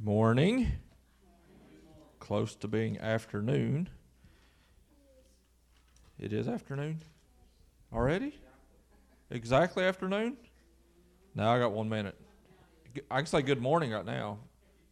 [0.00, 0.70] Morning.
[2.20, 3.88] Close to being afternoon.
[6.20, 7.02] It is afternoon?
[7.92, 8.38] Already?
[9.30, 10.36] Exactly afternoon?
[11.34, 12.14] Now I got one minute.
[13.10, 14.38] I can say good morning right now.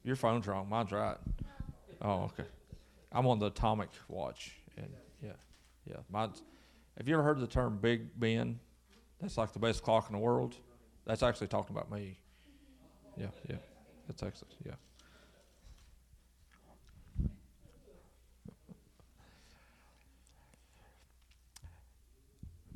[0.03, 0.69] Your phone's wrong.
[0.69, 1.17] Mine's right.
[2.03, 2.49] Oh, okay.
[3.13, 4.57] I'm on the atomic watch.
[4.77, 4.89] And
[5.23, 5.31] yeah,
[5.89, 5.97] yeah.
[6.11, 6.43] Mine's.
[6.99, 8.59] Have you ever heard the term Big Ben?
[9.21, 10.57] That's like the best clock in the world.
[11.05, 12.19] That's actually talking about me.
[13.17, 13.57] Yeah, yeah.
[14.09, 14.55] That's excellent.
[14.65, 14.73] Yeah.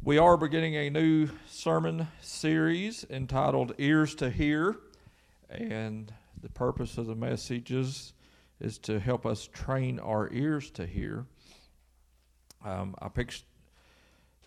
[0.02, 4.78] We are beginning a new sermon series entitled Ears to Hear,
[5.50, 8.14] and the purpose of the messages
[8.60, 11.26] is to help us train our ears to hear.
[12.64, 13.42] Um, I picked,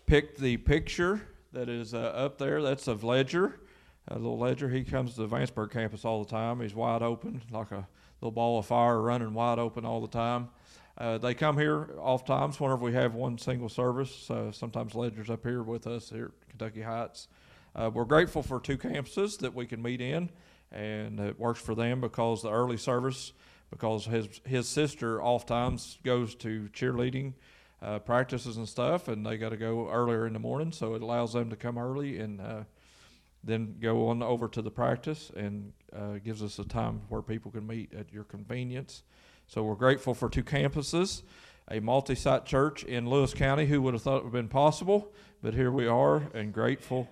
[0.06, 1.22] picked the picture
[1.52, 2.60] that is uh, up there.
[2.60, 3.60] That's of Ledger,
[4.08, 4.68] a little Ledger.
[4.68, 6.62] He comes to the Vanceburg campus all the time.
[6.62, 7.86] He's wide open, like a
[8.20, 10.48] little ball of fire, running wide open all the time.
[10.96, 14.30] Uh, they come here oft times whenever we have one single service.
[14.30, 17.28] Uh, sometimes Ledger's up here with us here at Kentucky Heights.
[17.74, 20.30] Uh, we're grateful for two campuses that we can meet in,
[20.70, 23.32] and it works for them because the early service,
[23.70, 27.32] because his his sister oft times goes to cheerleading
[27.82, 31.02] uh, practices and stuff, and they got to go earlier in the morning, so it
[31.02, 32.62] allows them to come early and uh,
[33.42, 37.50] then go on over to the practice and uh, gives us a time where people
[37.50, 39.02] can meet at your convenience.
[39.46, 41.22] So we're grateful for two campuses,
[41.70, 43.66] a multi site church in Lewis County.
[43.66, 45.12] Who would have thought it would have been possible?
[45.42, 47.08] But here we are and grateful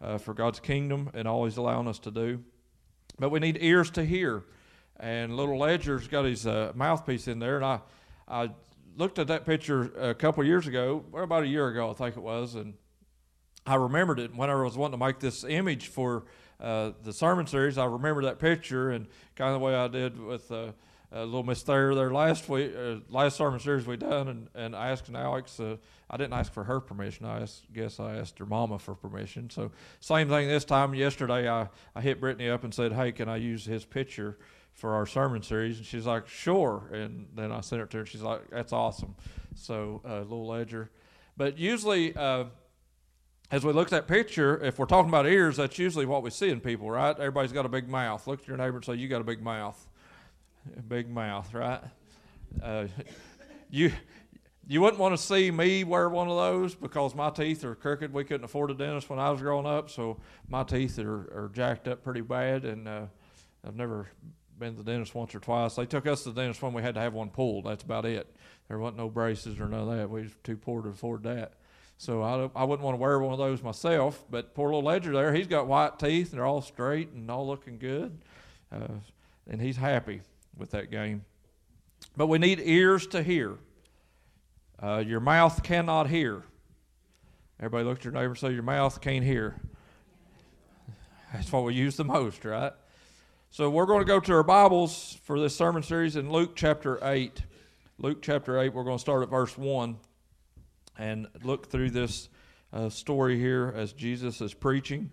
[0.00, 2.42] uh, for God's kingdom and all He's allowing us to do.
[3.18, 4.44] But we need ears to hear.
[4.98, 7.56] And little Ledger's got his uh, mouthpiece in there.
[7.56, 7.80] And I,
[8.28, 8.50] I
[8.96, 12.16] looked at that picture a couple years ago, or about a year ago, I think
[12.16, 12.54] it was.
[12.54, 12.74] And
[13.66, 16.24] I remembered it when I was wanting to make this image for
[16.60, 17.78] uh, the sermon series.
[17.78, 20.72] I remember that picture and kind of the way I did with uh,
[21.14, 25.08] uh, little Thayer there last week, uh, last sermon series we done, and, and asked
[25.14, 25.60] Alex.
[25.60, 25.76] Uh,
[26.10, 27.26] I didn't ask for her permission.
[27.26, 29.50] I asked, guess I asked her mama for permission.
[29.50, 30.94] So same thing this time.
[30.94, 34.38] Yesterday, I, I hit Brittany up and said, "Hey, can I use his picture
[34.72, 38.00] for our sermon series?" And she's like, "Sure." And then I sent it to her.
[38.00, 39.14] And She's like, "That's awesome."
[39.54, 40.90] So uh, little ledger,
[41.36, 42.14] but usually.
[42.14, 42.44] Uh,
[43.48, 46.30] as we look at that picture, if we're talking about ears, that's usually what we
[46.30, 47.16] see in people, right?
[47.16, 48.26] Everybody's got a big mouth.
[48.26, 49.86] Look at your neighbor and say, "You got a big mouth."
[50.88, 51.80] Big mouth, right?
[52.62, 52.86] Uh,
[53.70, 53.92] you
[54.68, 58.12] you wouldn't want to see me wear one of those because my teeth are crooked.
[58.12, 60.18] We couldn't afford a dentist when I was growing up, so
[60.48, 63.06] my teeth are, are jacked up pretty bad, and uh,
[63.64, 64.08] I've never
[64.58, 65.76] been to the dentist once or twice.
[65.76, 67.66] They took us to the dentist when we had to have one pulled.
[67.66, 68.34] That's about it.
[68.66, 70.10] There wasn't no braces or none of that.
[70.10, 71.52] We was too poor to afford that.
[71.98, 74.24] So I, I wouldn't want to wear one of those myself.
[74.30, 77.46] But poor little Ledger there, he's got white teeth and they're all straight and all
[77.46, 78.18] looking good,
[78.72, 78.88] uh,
[79.48, 80.22] and he's happy
[80.56, 81.24] with that game.
[82.16, 83.58] But we need ears to hear.
[84.82, 86.42] Uh, your mouth cannot hear.
[87.58, 89.60] Everybody look at your neighbor and say, Your mouth can't hear.
[91.32, 92.72] That's what we use the most, right?
[93.50, 96.98] So we're going to go to our Bibles for this sermon series in Luke chapter
[97.02, 97.42] 8.
[97.98, 99.96] Luke chapter 8, we're going to start at verse 1
[100.98, 102.28] and look through this
[102.72, 105.10] uh, story here as Jesus is preaching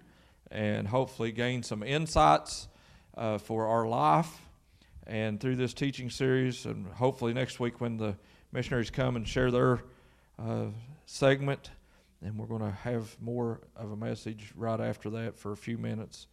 [0.52, 2.68] and hopefully gain some insights
[3.16, 4.43] uh, for our life
[5.06, 8.16] and through this teaching series, and hopefully next week when the
[8.52, 9.84] missionaries come and share their
[10.40, 10.66] uh,
[11.06, 11.72] segment,
[12.22, 15.78] and we're going to have more of a message right after that for a few
[15.78, 16.28] minutes.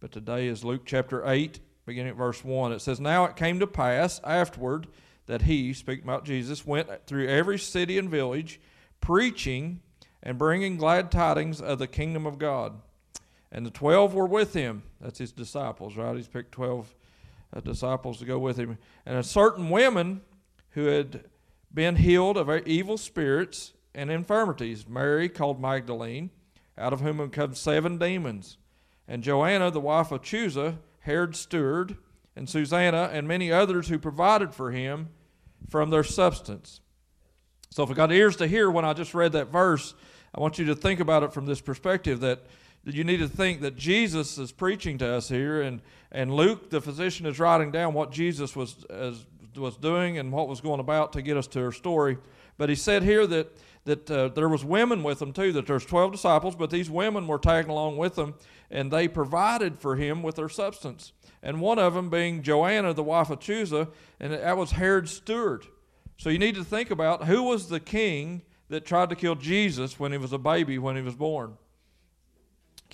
[0.00, 2.72] But today is Luke chapter 8, beginning at verse 1.
[2.72, 4.86] It says, Now it came to pass afterward
[5.26, 8.60] that he, speaking about Jesus, went through every city and village,
[9.00, 9.80] preaching
[10.22, 12.80] and bringing glad tidings of the kingdom of God.
[13.52, 14.82] And the twelve were with him.
[15.00, 16.16] That's his disciples, right?
[16.16, 16.94] He's picked twelve
[17.54, 18.78] uh, disciples to go with him.
[19.04, 20.22] And a certain women
[20.70, 21.24] who had
[21.72, 26.30] been healed of evil spirits and infirmities, Mary called Magdalene,
[26.78, 28.58] out of whom had come seven demons,
[29.08, 31.96] and Joanna, the wife of Chuza, Herod's steward,
[32.34, 35.08] and Susanna, and many others who provided for him
[35.70, 36.80] from their substance.
[37.70, 39.94] So, if I got ears to hear when I just read that verse,
[40.34, 42.44] I want you to think about it from this perspective that
[42.94, 45.80] you need to think that Jesus is preaching to us here, and,
[46.12, 50.48] and Luke, the physician, is writing down what Jesus was, as, was doing and what
[50.48, 52.18] was going about to get us to our story.
[52.58, 55.84] But he said here that, that uh, there was women with them too, that there's
[55.84, 58.34] 12 disciples, but these women were tagging along with them,
[58.70, 61.12] and they provided for him with their substance.
[61.42, 63.88] And one of them being Joanna, the wife of Chuza,
[64.20, 65.66] and that was Herod's steward.
[66.18, 69.98] So you need to think about who was the king that tried to kill Jesus
[69.98, 71.56] when he was a baby, when he was born.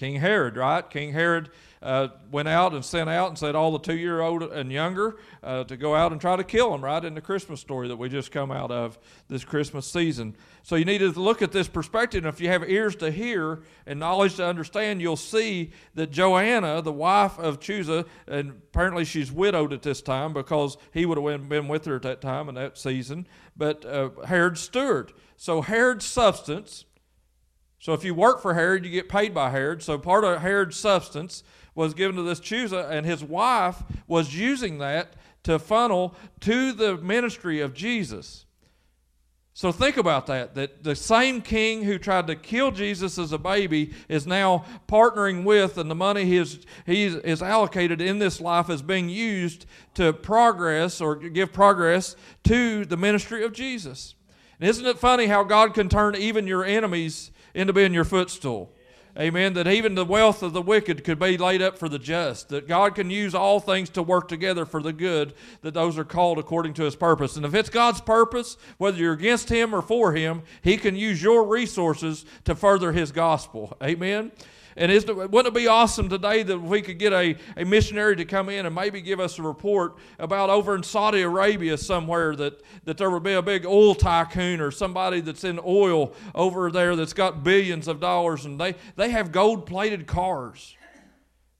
[0.02, 0.90] King Herod, right?
[0.90, 1.48] King Herod
[1.80, 5.14] uh, went out and sent out and said all the two year old and younger
[5.44, 7.04] uh, to go out and try to kill him, right?
[7.04, 10.34] In the Christmas story that we just come out of this Christmas season.
[10.64, 12.24] So you need to look at this perspective.
[12.24, 16.82] And if you have ears to hear and knowledge to understand, you'll see that Joanna,
[16.82, 21.48] the wife of Chuza, and apparently she's widowed at this time because he would have
[21.48, 23.24] been with her at that time in that season,
[23.56, 25.12] but uh, Herod's steward.
[25.36, 26.86] So Herod's substance.
[27.82, 29.82] So if you work for Herod, you get paid by Herod.
[29.82, 31.42] So part of Herod's substance
[31.74, 36.96] was given to this Chuza, and his wife was using that to funnel to the
[36.98, 38.46] ministry of Jesus.
[39.52, 40.54] So think about that.
[40.54, 45.42] That the same king who tried to kill Jesus as a baby is now partnering
[45.42, 49.66] with, and the money he is, he is allocated in this life is being used
[49.94, 52.14] to progress or give progress
[52.44, 54.14] to the ministry of Jesus.
[54.60, 58.70] And isn't it funny how God can turn even your enemies into being your footstool?
[59.18, 59.52] Amen.
[59.52, 62.48] That even the wealth of the wicked could be laid up for the just.
[62.48, 66.04] That God can use all things to work together for the good, that those are
[66.04, 67.36] called according to his purpose.
[67.36, 71.22] And if it's God's purpose, whether you're against him or for him, he can use
[71.22, 73.76] your resources to further his gospel.
[73.82, 74.32] Amen.
[74.76, 78.24] And isn't wouldn't it be awesome today that we could get a, a missionary to
[78.24, 82.62] come in and maybe give us a report about over in Saudi Arabia somewhere that,
[82.84, 86.96] that there would be a big oil tycoon or somebody that's in oil over there
[86.96, 90.76] that's got billions of dollars and they, they have gold plated cars.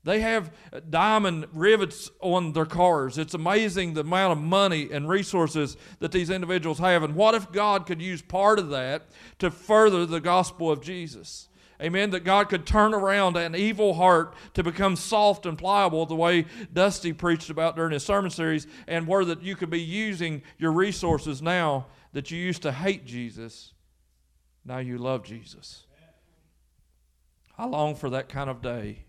[0.04, 0.50] They have
[0.90, 3.18] diamond rivets on their cars.
[3.18, 7.04] It's amazing the amount of money and resources that these individuals have.
[7.04, 9.06] And what if God could use part of that
[9.38, 11.48] to further the gospel of Jesus?
[11.82, 12.10] Amen.
[12.10, 16.46] That God could turn around an evil heart to become soft and pliable, the way
[16.72, 20.72] Dusty preached about during his sermon series, and where that you could be using your
[20.72, 23.72] resources now that you used to hate Jesus,
[24.64, 25.86] now you love Jesus.
[27.58, 29.04] I long for that kind of day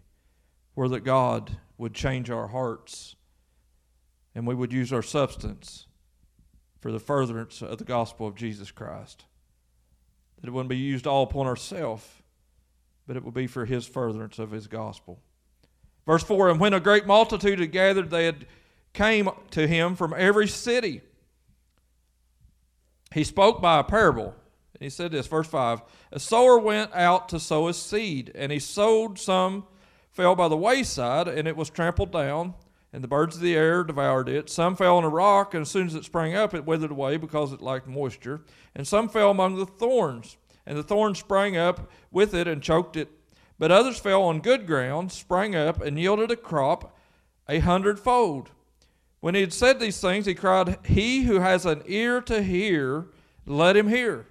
[0.73, 3.15] where that God would change our hearts
[4.35, 5.85] and we would use our substance
[6.79, 9.25] for the furtherance of the gospel of Jesus Christ.
[10.41, 12.05] That it wouldn't be used all upon ourselves
[13.07, 15.19] but it will be for his furtherance of his gospel.
[16.05, 18.45] Verse 4 And when a great multitude had gathered, they had
[18.93, 21.01] came to him from every city.
[23.13, 24.35] He spoke by a parable.
[24.79, 28.59] He said this, verse 5 A sower went out to sow his seed, and he
[28.59, 29.65] sowed some,
[30.11, 32.53] fell by the wayside, and it was trampled down,
[32.91, 34.49] and the birds of the air devoured it.
[34.49, 37.17] Some fell on a rock, and as soon as it sprang up, it withered away
[37.17, 38.41] because it lacked moisture.
[38.75, 42.95] And some fell among the thorns and the thorn sprang up with it and choked
[42.97, 43.09] it.
[43.59, 46.97] But others fell on good ground, sprang up, and yielded a crop
[47.47, 48.51] a hundredfold.
[49.19, 53.07] When he had said these things, he cried, He who has an ear to hear,
[53.45, 54.27] let him hear.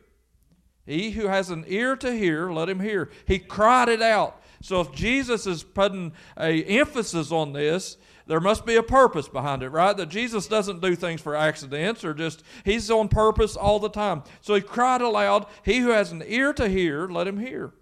[0.85, 3.11] He who has an ear to hear, let him hear.
[3.27, 4.43] He cried it out.
[4.61, 7.97] So if Jesus is putting a emphasis on this,
[8.27, 9.97] there must be a purpose behind it, right?
[9.97, 14.23] That Jesus doesn't do things for accidents or just, he's on purpose all the time.
[14.41, 17.73] So he cried aloud, He who has an ear to hear, let him hear.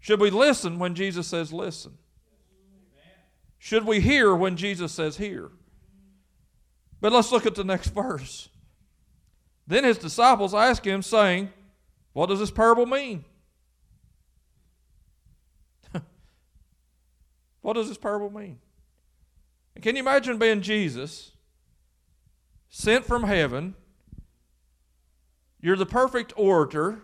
[0.00, 1.98] Should we listen when Jesus says listen?
[3.58, 5.50] Should we hear when Jesus says hear?
[7.00, 8.48] But let's look at the next verse.
[9.66, 11.50] Then his disciples asked him, saying,
[12.12, 13.24] What does this parable mean?
[17.60, 18.58] What does this parable mean?
[19.74, 21.32] And can you imagine being Jesus,
[22.68, 23.74] sent from heaven?
[25.60, 27.02] You're the perfect orator.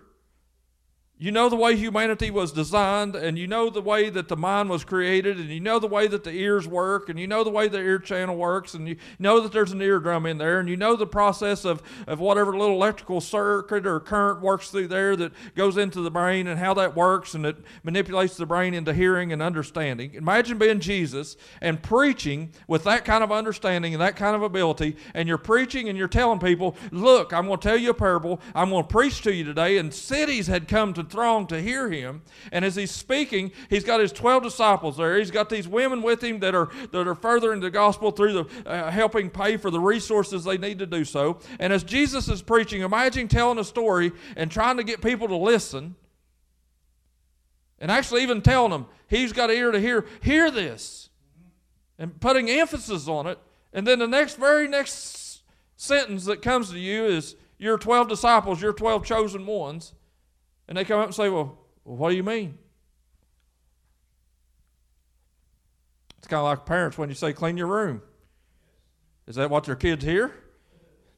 [1.16, 4.68] You know the way humanity was designed, and you know the way that the mind
[4.68, 7.50] was created, and you know the way that the ears work, and you know the
[7.50, 10.68] way the ear channel works, and you know that there's an eardrum in there, and
[10.68, 15.14] you know the process of, of whatever little electrical circuit or current works through there
[15.14, 18.92] that goes into the brain and how that works, and it manipulates the brain into
[18.92, 20.14] hearing and understanding.
[20.14, 24.96] Imagine being Jesus and preaching with that kind of understanding and that kind of ability,
[25.14, 28.40] and you're preaching and you're telling people, Look, I'm going to tell you a parable,
[28.52, 31.90] I'm going to preach to you today, and cities had come to throng to hear
[31.90, 32.22] him.
[32.52, 35.18] And as he's speaking, he's got his 12 disciples there.
[35.18, 38.68] He's got these women with him that are, that are furthering the gospel through the
[38.68, 41.38] uh, helping pay for the resources they need to do so.
[41.58, 45.36] And as Jesus is preaching, imagine telling a story and trying to get people to
[45.36, 45.96] listen.
[47.78, 51.10] And actually, even telling them, he's got an ear to hear, hear this.
[51.98, 53.38] And putting emphasis on it.
[53.72, 55.42] And then the next, very next
[55.76, 59.92] sentence that comes to you is, Your 12 disciples, your 12 chosen ones.
[60.68, 62.58] And they come up and say, Well, what do you mean?
[66.18, 68.02] It's kind of like parents when you say, Clean your room.
[69.26, 70.32] Is that what their kids hear?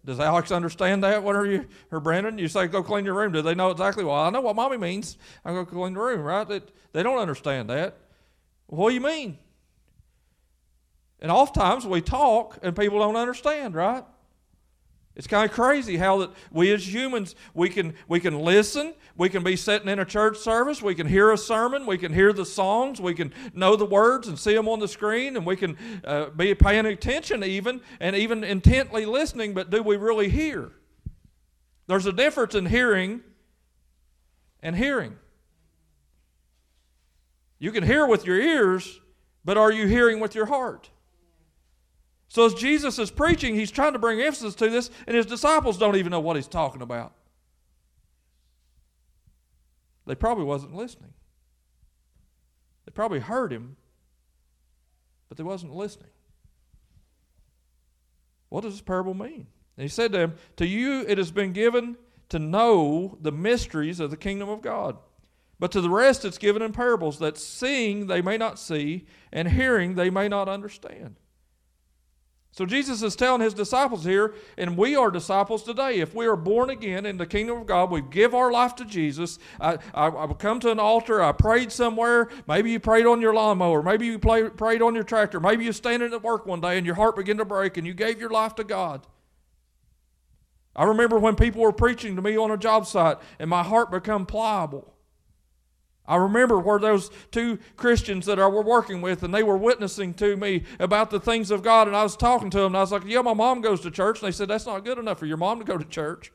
[0.06, 1.24] Does Alex understand that?
[1.24, 2.38] What are you, or Brandon?
[2.38, 3.32] You say, go clean your room.
[3.32, 4.04] Do they know exactly?
[4.04, 5.18] Well, I know what mommy means.
[5.44, 6.48] I go clean the room, right?
[6.48, 6.60] They,
[6.92, 7.96] they don't understand that.
[8.68, 9.38] What do you mean?
[11.18, 14.04] And oftentimes we talk and people don't understand, right?
[15.16, 19.30] It's kind of crazy how that we as humans we can we can listen, we
[19.30, 22.34] can be sitting in a church service, we can hear a sermon, we can hear
[22.34, 25.56] the songs, we can know the words and see them on the screen, and we
[25.56, 29.54] can uh, be paying attention even and even intently listening.
[29.54, 30.70] But do we really hear?
[31.86, 33.22] There's a difference in hearing
[34.60, 35.16] and hearing.
[37.58, 39.00] You can hear with your ears,
[39.46, 40.90] but are you hearing with your heart?
[42.36, 45.78] So as Jesus is preaching, he's trying to bring emphasis to this, and his disciples
[45.78, 47.14] don't even know what he's talking about.
[50.04, 51.14] They probably wasn't listening.
[52.84, 53.76] They probably heard him,
[55.30, 56.10] but they wasn't listening.
[58.50, 59.46] What does this parable mean?
[59.78, 61.96] And he said to them, To you it has been given
[62.28, 64.98] to know the mysteries of the kingdom of God.
[65.58, 69.48] But to the rest it's given in parables, that seeing they may not see, and
[69.48, 71.16] hearing they may not understand.
[72.56, 76.00] So Jesus is telling his disciples here, and we are disciples today.
[76.00, 78.86] If we are born again in the kingdom of God, we give our life to
[78.86, 79.38] Jesus.
[79.60, 82.30] I, I, I come to an altar, I prayed somewhere.
[82.48, 83.82] Maybe you prayed on your lawnmower.
[83.82, 85.38] Maybe you play, prayed on your tractor.
[85.38, 87.92] Maybe you're standing at work one day and your heart began to break and you
[87.92, 89.06] gave your life to God.
[90.74, 93.90] I remember when people were preaching to me on a job site and my heart
[93.90, 94.95] became pliable.
[96.08, 100.14] I remember where those two Christians that I were working with, and they were witnessing
[100.14, 102.80] to me about the things of God, and I was talking to them, and I
[102.80, 105.18] was like, "Yeah, my mom goes to church," and they said, "That's not good enough
[105.18, 106.32] for your mom to go to church."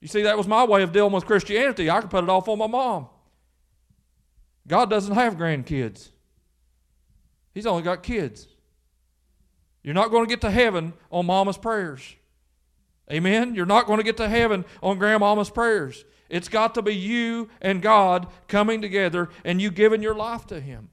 [0.00, 1.90] You see, that was my way of dealing with Christianity.
[1.90, 3.08] I could put it off on my mom.
[4.66, 6.10] God doesn't have grandkids;
[7.54, 8.46] He's only got kids.
[9.82, 12.14] You're not going to get to heaven on mama's prayers.
[13.10, 13.54] Amen.
[13.54, 16.04] You're not going to get to heaven on grandmama's prayers.
[16.28, 20.60] It's got to be you and God coming together and you giving your life to
[20.60, 20.90] Him.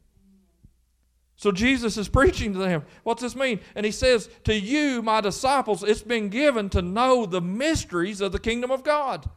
[1.38, 2.86] So Jesus is preaching to them.
[3.04, 3.60] What's this mean?
[3.76, 8.32] And he says, To you, my disciples, it's been given to know the mysteries of
[8.32, 9.30] the kingdom of God.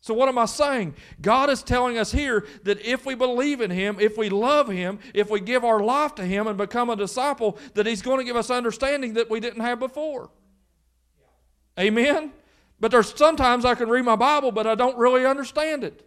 [0.00, 0.94] So, what am I saying?
[1.20, 5.00] God is telling us here that if we believe in Him, if we love Him,
[5.12, 8.24] if we give our life to Him and become a disciple, that He's going to
[8.24, 10.30] give us understanding that we didn't have before.
[11.78, 12.32] Amen?
[12.80, 16.04] But there's sometimes I can read my Bible, but I don't really understand it.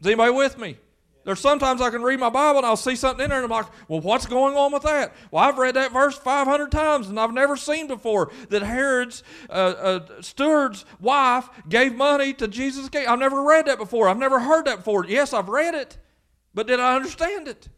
[0.00, 0.76] Is anybody with me?
[1.24, 3.50] There's sometimes I can read my Bible and I'll see something in there and I'm
[3.50, 5.14] like, well, what's going on with that?
[5.30, 9.52] Well, I've read that verse 500 times and I've never seen before that Herod's uh,
[9.52, 13.06] uh, steward's wife gave money to Jesus' gate.
[13.06, 14.08] I've never read that before.
[14.08, 15.04] I've never heard that before.
[15.04, 15.98] Yes, I've read it,
[16.54, 17.68] but did I understand it?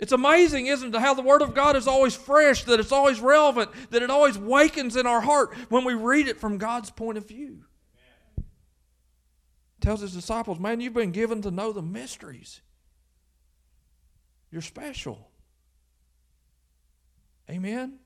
[0.00, 3.20] It's amazing, isn't it, how the Word of God is always fresh, that it's always
[3.20, 7.18] relevant, that it always wakens in our heart when we read it from God's point
[7.18, 7.64] of view.
[9.80, 12.62] Tells his disciples, man, you've been given to know the mysteries.
[14.50, 15.30] You're special.
[17.48, 17.98] Amen?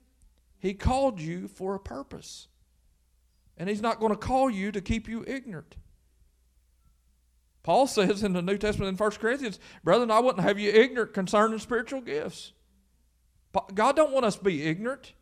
[0.59, 2.47] He called you for a purpose.
[3.57, 5.75] And He's not going to call you to keep you ignorant.
[7.65, 11.15] Paul says in the New Testament in 1 Corinthians, brethren, I wouldn't have you ignorant
[11.15, 12.53] concerning spiritual gifts.
[13.73, 15.13] God don't want us to be ignorant.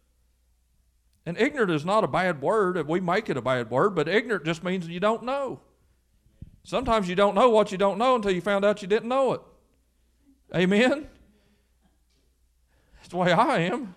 [1.26, 2.86] And ignorant is not a bad word.
[2.86, 5.62] We make it a bad word, but ignorant just means you don't know.
[6.66, 9.32] Sometimes you don't know what you don't know until you found out you didn't know
[9.32, 9.42] it.
[10.54, 11.08] Amen?
[12.98, 13.96] That's the way I am.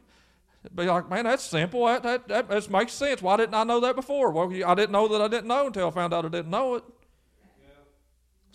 [0.73, 1.87] Be like, man, that's simple.
[1.87, 3.21] That, that, that, that makes sense.
[3.21, 4.31] Why didn't I know that before?
[4.31, 6.77] Well, I didn't know that I didn't know until I found out I didn't know
[6.77, 6.85] it.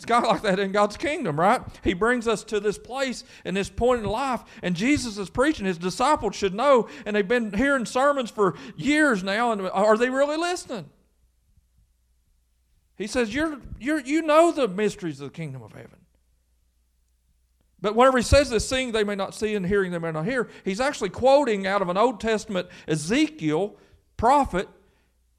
[0.10, 1.62] Of like that in God's kingdom, right?
[1.84, 5.66] He brings us to this place and this point in life, and Jesus is preaching.
[5.66, 10.10] His disciples should know, and they've been hearing sermons for years now, and are they
[10.10, 10.90] really listening?
[12.98, 15.98] He says, you're, you're, You know the mysteries of the kingdom of heaven.
[17.82, 20.26] But whenever he says this, seeing they may not see and hearing they may not
[20.26, 23.76] hear, he's actually quoting out of an Old Testament Ezekiel
[24.18, 24.70] prophet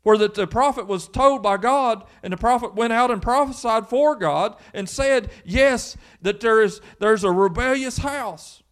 [0.03, 3.87] where that the prophet was told by God, and the prophet went out and prophesied
[3.87, 8.63] for God and said, Yes, that there is there's a rebellious house.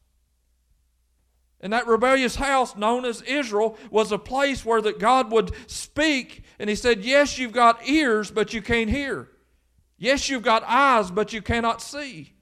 [1.61, 6.43] And that rebellious house, known as Israel, was a place where that God would speak,
[6.59, 9.29] and He said, Yes, you've got ears, but you can't hear.
[9.99, 12.33] Yes, you've got eyes, but you cannot see.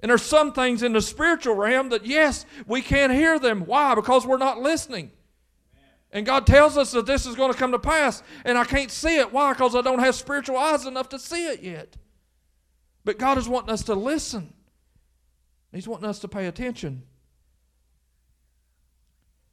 [0.00, 3.60] And there's some things in the spiritual realm that, yes, we can't hear them.
[3.66, 3.94] Why?
[3.94, 5.10] Because we're not listening.
[6.12, 8.90] And God tells us that this is going to come to pass, and I can't
[8.90, 9.32] see it.
[9.32, 9.52] Why?
[9.52, 11.96] Because I don't have spiritual eyes enough to see it yet.
[13.04, 14.52] But God is wanting us to listen,
[15.72, 17.02] He's wanting us to pay attention.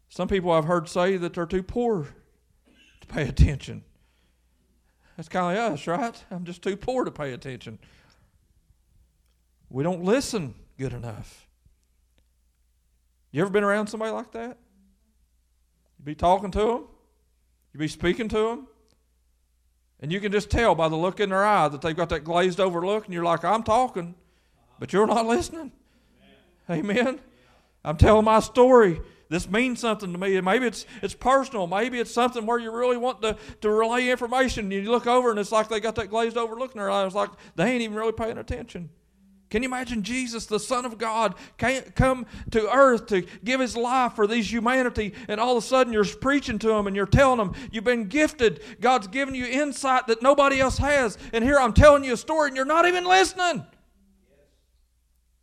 [0.09, 2.07] Some people I've heard say that they're too poor
[3.01, 3.83] to pay attention.
[5.17, 6.23] That's kind of us, right?
[6.31, 7.79] I'm just too poor to pay attention.
[9.69, 11.47] We don't listen good enough.
[13.31, 14.57] You ever been around somebody like that?
[16.03, 16.83] You be talking to them,
[17.71, 18.67] you be speaking to them,
[20.01, 22.25] and you can just tell by the look in their eye that they've got that
[22.25, 24.13] glazed over look, and you're like, I'm talking,
[24.79, 25.71] but you're not listening.
[26.69, 26.89] Amen.
[26.91, 27.19] Amen.
[27.85, 28.99] I'm telling my story.
[29.29, 30.41] This means something to me.
[30.41, 31.67] Maybe it's it's personal.
[31.67, 34.71] Maybe it's something where you really want to, to relay information.
[34.71, 37.15] You look over and it's like they got that glazed over look in their eyes,
[37.15, 38.89] like they ain't even really paying attention.
[39.53, 43.77] Can you imagine Jesus, the Son of God, can't come to earth to give his
[43.77, 47.05] life for these humanity, and all of a sudden you're preaching to them and you're
[47.05, 48.63] telling them you've been gifted.
[48.81, 51.19] God's given you insight that nobody else has.
[51.33, 53.63] And here I'm telling you a story and you're not even listening.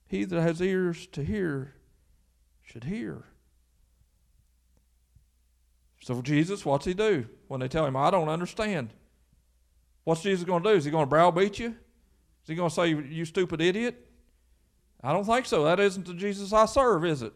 [0.08, 1.74] He that has ears to hear
[2.64, 3.26] should hear.
[6.02, 8.92] So, Jesus, what's he do when they tell him, I don't understand?
[10.02, 10.74] What's Jesus going to do?
[10.74, 11.76] Is he going to browbeat you?
[12.50, 14.06] He going to say, You stupid idiot?
[15.02, 15.64] I don't think so.
[15.64, 17.32] That isn't the Jesus I serve, is it?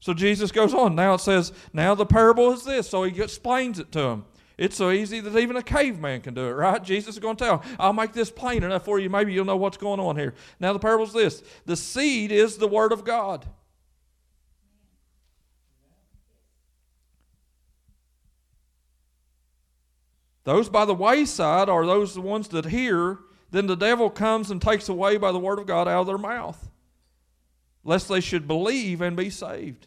[0.00, 0.94] So Jesus goes on.
[0.94, 2.88] Now it says, Now the parable is this.
[2.88, 4.24] So he explains it to him.
[4.56, 6.82] It's so easy that even a caveman can do it, right?
[6.82, 9.10] Jesus is going to tell, I'll make this plain enough for you.
[9.10, 10.34] Maybe you'll know what's going on here.
[10.60, 13.46] Now the parable is this the seed is the word of God.
[20.44, 23.18] Those by the wayside are those the ones that hear,
[23.54, 26.18] then the devil comes and takes away by the word of God out of their
[26.18, 26.68] mouth,
[27.84, 29.86] lest they should believe and be saved.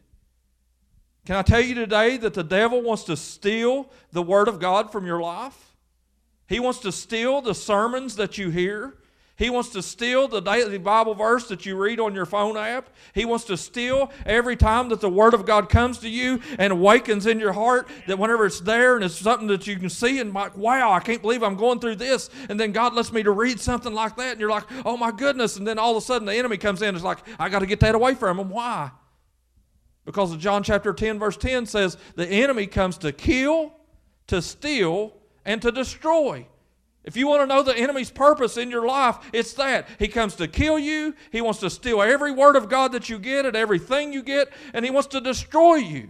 [1.26, 4.92] Can I tell you today that the devil wants to steal the word of God
[4.92, 5.76] from your life?
[6.48, 8.96] He wants to steal the sermons that you hear.
[9.38, 12.90] He wants to steal the daily Bible verse that you read on your phone app.
[13.14, 16.74] He wants to steal every time that the Word of God comes to you and
[16.74, 20.20] awakens in your heart that whenever it's there and it's something that you can see
[20.20, 22.32] and like, wow, I can't believe I'm going through this.
[22.50, 25.12] And then God lets me to read something like that and you're like, oh my
[25.12, 25.56] goodness.
[25.56, 27.60] And then all of a sudden the enemy comes in and is like, I got
[27.60, 28.50] to get that away from him.
[28.50, 28.90] Why?
[30.04, 33.76] Because of John chapter 10, verse 10 says, the enemy comes to kill,
[34.26, 35.14] to steal,
[35.46, 36.48] and to destroy.
[37.08, 39.88] If you want to know the enemy's purpose in your life, it's that.
[39.98, 43.18] He comes to kill you, he wants to steal every word of God that you
[43.18, 46.10] get and everything you get, and he wants to destroy you.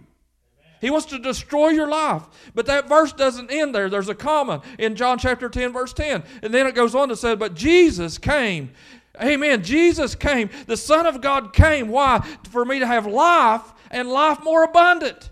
[0.80, 2.24] He wants to destroy your life.
[2.52, 3.88] But that verse doesn't end there.
[3.88, 6.24] There's a comma in John chapter 10, verse 10.
[6.42, 8.72] And then it goes on to say, But Jesus came.
[9.22, 9.62] Amen.
[9.62, 10.50] Jesus came.
[10.66, 11.88] The Son of God came.
[11.88, 12.26] Why?
[12.50, 15.30] For me to have life and life more abundant.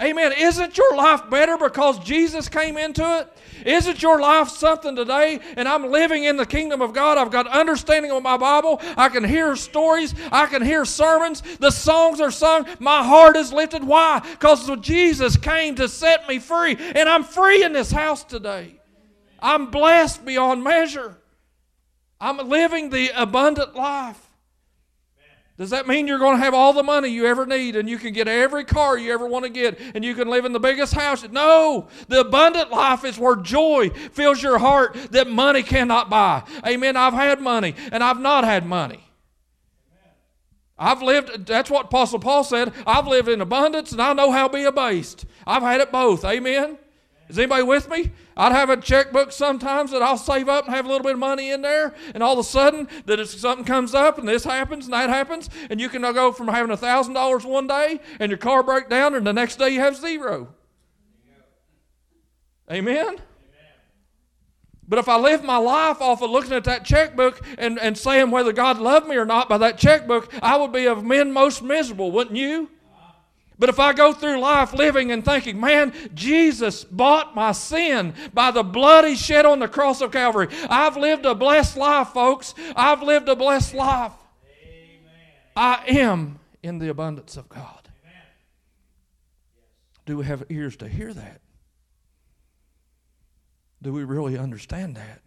[0.00, 0.32] Amen.
[0.36, 3.32] Isn't your life better because Jesus came into it?
[3.66, 5.40] Isn't your life something today?
[5.56, 7.16] And I'm living in the kingdom of God.
[7.16, 8.80] I've got understanding of my Bible.
[8.96, 10.14] I can hear stories.
[10.30, 11.42] I can hear sermons.
[11.58, 12.66] The songs are sung.
[12.78, 13.84] My heart is lifted.
[13.84, 14.20] Why?
[14.20, 16.76] Because Jesus came to set me free.
[16.78, 18.78] And I'm free in this house today.
[19.40, 21.16] I'm blessed beyond measure.
[22.20, 24.25] I'm living the abundant life.
[25.58, 27.96] Does that mean you're going to have all the money you ever need and you
[27.96, 30.60] can get every car you ever want to get and you can live in the
[30.60, 31.26] biggest house?
[31.30, 31.88] No.
[32.08, 36.42] The abundant life is where joy fills your heart that money cannot buy.
[36.66, 36.96] Amen.
[36.96, 39.02] I've had money and I've not had money.
[40.78, 42.74] I've lived, that's what Apostle Paul said.
[42.86, 45.24] I've lived in abundance and I know how to be abased.
[45.46, 46.22] I've had it both.
[46.22, 46.76] Amen.
[47.30, 48.12] Is anybody with me?
[48.36, 51.18] I'd have a checkbook sometimes that I'll save up and have a little bit of
[51.18, 54.44] money in there, and all of a sudden that if something comes up and this
[54.44, 58.00] happens and that happens, and you can go from having a thousand dollars one day
[58.20, 60.54] and your car break down, and the next day you have zero.
[62.70, 62.96] Amen.
[62.98, 63.16] Amen.
[64.88, 68.30] But if I lived my life off of looking at that checkbook and, and saying
[68.30, 71.62] whether God loved me or not by that checkbook, I would be of men most
[71.62, 72.70] miserable, wouldn't you?
[73.58, 78.50] But if I go through life living and thinking, man, Jesus bought my sin by
[78.50, 82.54] the blood he shed on the cross of Calvary, I've lived a blessed life, folks.
[82.74, 84.12] I've lived a blessed life.
[84.62, 85.10] Amen.
[85.56, 87.88] I am in the abundance of God.
[88.04, 88.22] Amen.
[90.04, 91.40] Do we have ears to hear that?
[93.80, 95.22] Do we really understand that?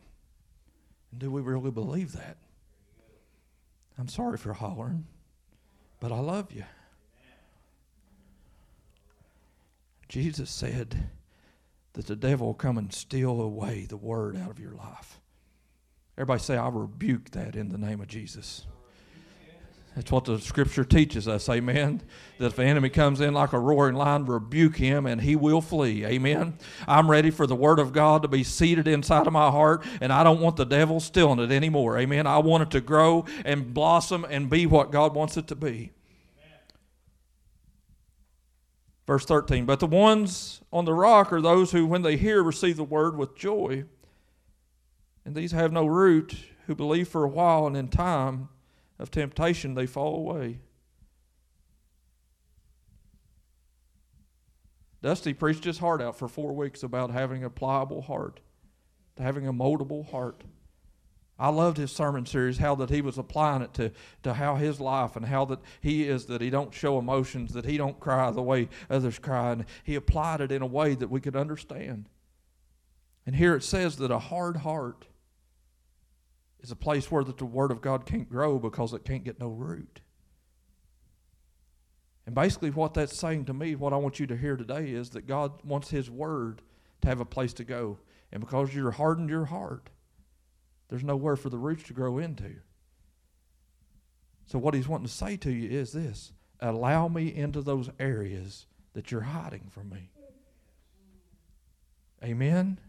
[1.18, 2.38] do we really believe that?
[3.98, 5.06] I'm sorry for hollering,
[6.00, 6.64] but I love you.
[10.10, 11.12] Jesus said
[11.94, 15.22] that the devil will come and steal away the word out of your life.
[16.18, 18.66] Everybody say, I rebuke that in the name of Jesus.
[19.96, 22.02] That's what the scripture teaches us, amen.
[22.38, 25.62] That if the enemy comes in like a roaring lion, rebuke him and he will
[25.62, 26.58] flee, amen.
[26.88, 30.12] I'm ready for the word of God to be seated inside of my heart, and
[30.12, 32.28] I don't want the devil stealing it anymore, amen.
[32.28, 35.92] I want it to grow and blossom and be what God wants it to be.
[39.10, 42.78] Verse 13, but the ones on the rock are those who, when they hear, receive
[42.78, 43.86] the word with joy.
[45.26, 46.36] And these have no root,
[46.68, 48.50] who believe for a while, and in time
[49.00, 50.60] of temptation they fall away.
[55.02, 58.42] Dusty preached his heart out for four weeks about having a pliable heart,
[59.18, 60.44] having a moldable heart.
[61.40, 63.92] I loved his sermon series, how that he was applying it to,
[64.24, 67.66] to how his life and how that he is that he don't show emotions, that
[67.66, 69.54] he don't cry the way others cry.
[69.54, 72.10] And he applied it in a way that we could understand.
[73.26, 75.06] And here it says that a hard heart
[76.62, 79.40] is a place where that the word of God can't grow because it can't get
[79.40, 80.02] no root.
[82.26, 85.10] And basically, what that's saying to me, what I want you to hear today is
[85.12, 86.62] that God wants His Word
[87.02, 87.98] to have a place to go.
[88.32, 89.90] And because you're hardened your heart,
[90.90, 92.56] there's nowhere for the roots to grow into.
[94.46, 98.66] So, what He's wanting to say to you is this allow me into those areas
[98.94, 100.10] that you're hiding from me.
[102.24, 102.80] Amen?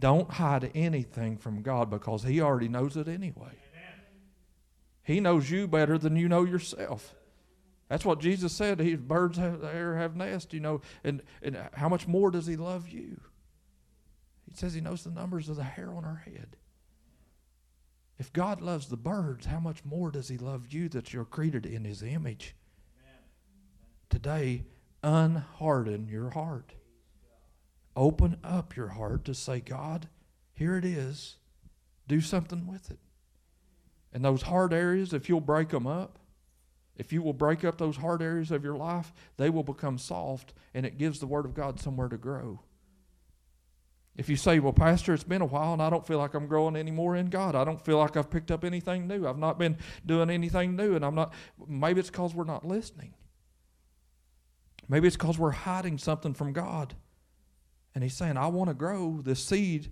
[0.00, 3.58] Don't hide anything from God because He already knows it anyway.
[5.02, 7.14] He knows you better than you know yourself.
[7.88, 8.80] That's what Jesus said.
[8.80, 12.56] He birds have the have nest, you know, and, and how much more does he
[12.56, 13.20] love you?
[14.48, 16.56] He says he knows the numbers of the hair on our head.
[18.18, 21.66] If God loves the birds, how much more does he love you that you're created
[21.66, 22.54] in his image?
[24.08, 24.64] Today,
[25.02, 26.74] unharden your heart.
[27.96, 30.08] Open up your heart to say, God,
[30.52, 31.36] here it is.
[32.06, 32.98] Do something with it.
[34.12, 36.18] And those hard areas, if you'll break them up,
[36.96, 40.54] if you will break up those hard areas of your life, they will become soft,
[40.72, 42.60] and it gives the Word of God somewhere to grow.
[44.16, 46.46] If you say, Well, Pastor, it's been a while and I don't feel like I'm
[46.46, 47.54] growing anymore in God.
[47.54, 49.26] I don't feel like I've picked up anything new.
[49.26, 51.32] I've not been doing anything new, and I'm not,
[51.66, 53.14] maybe it's because we're not listening.
[54.88, 56.94] Maybe it's because we're hiding something from God.
[57.94, 59.90] And He's saying, I want to grow this seed,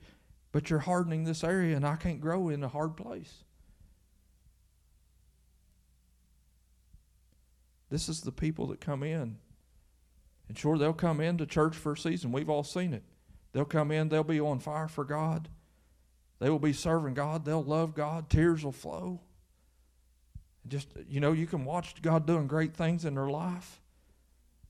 [0.53, 3.45] but you're hardening this area, and I can't grow in a hard place.
[7.91, 9.37] This is the people that come in.
[10.49, 12.33] And sure, they'll come into church for a season.
[12.33, 13.05] We've all seen it.
[13.53, 15.49] They'll come in, they'll be on fire for God.
[16.39, 17.45] They will be serving God.
[17.45, 18.29] They'll love God.
[18.29, 19.21] Tears will flow.
[20.67, 23.81] Just, you know, you can watch God doing great things in their life,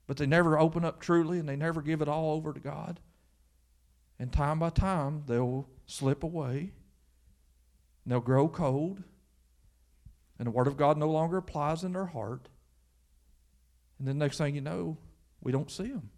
[0.07, 3.01] but they never open up truly and they never give it all over to God.
[4.19, 6.73] And time by time, they'll slip away.
[8.07, 9.03] They'll grow cold.
[10.39, 12.49] And the Word of God no longer applies in their heart.
[13.99, 14.97] And then next thing you know,
[15.41, 16.11] we don't see them.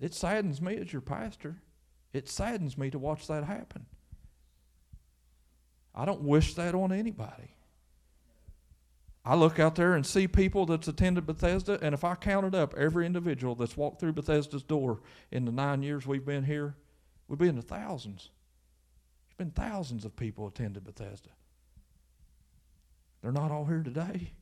[0.00, 1.56] It saddens me as your pastor.
[2.12, 3.86] It saddens me to watch that happen.
[5.94, 7.54] I don't wish that on anybody.
[9.24, 12.74] I look out there and see people that's attended Bethesda, and if I counted up
[12.76, 16.74] every individual that's walked through Bethesda's door in the nine years we've been here,
[17.26, 18.30] we'd be in the thousands.
[19.26, 21.30] There's been thousands of people attended Bethesda.
[23.22, 24.32] They're not all here today.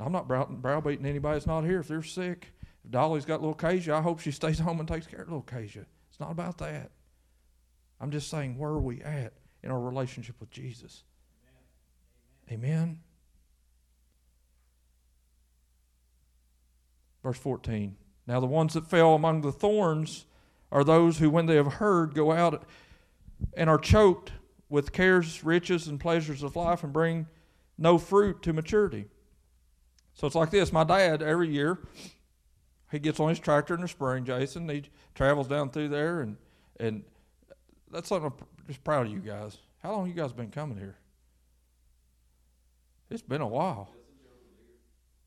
[0.00, 1.80] I'm not brow- browbeating anybody that's not here.
[1.80, 2.48] If they're sick,
[2.84, 5.42] if Dolly's got little Kasia, I hope she stays home and takes care of little
[5.42, 5.86] Kasia.
[6.10, 6.90] It's not about that.
[8.00, 11.04] I'm just saying, where are we at in our relationship with Jesus?
[12.50, 12.64] Amen.
[12.64, 12.98] Amen.
[17.22, 17.96] Verse 14.
[18.26, 20.24] Now, the ones that fell among the thorns
[20.72, 22.64] are those who, when they have heard, go out
[23.54, 24.32] and are choked
[24.68, 27.26] with cares, riches, and pleasures of life and bring
[27.76, 29.06] no fruit to maturity.
[30.14, 30.72] So it's like this.
[30.72, 31.78] My dad, every year,
[32.90, 34.68] he gets on his tractor in the spring, Jason.
[34.68, 36.36] He travels down through there, and
[36.78, 37.04] and
[37.90, 39.58] that's something I'm just proud of you guys.
[39.82, 40.96] How long you guys been coming here?
[43.10, 43.90] It's been a while.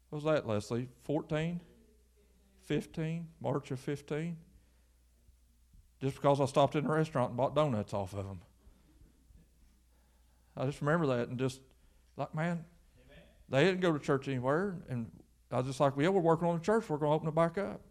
[0.09, 0.89] What was that, Leslie?
[1.03, 1.59] 14?
[2.65, 3.27] 15?
[3.41, 4.37] March of 15?
[6.01, 8.41] Just because I stopped in a restaurant and bought donuts off of them.
[10.55, 11.61] I just remember that and just
[12.15, 12.63] like, man,
[13.49, 14.75] they didn't go to church anywhere.
[14.87, 15.11] And
[15.53, 16.89] I was just like, well, yeah, we're working on the church.
[16.89, 17.81] We're going to open it back up.